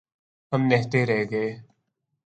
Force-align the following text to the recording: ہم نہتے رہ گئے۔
ہم 0.51 0.61
نہتے 0.67 0.99
رہ 1.05 1.23
گئے۔ 1.31 1.49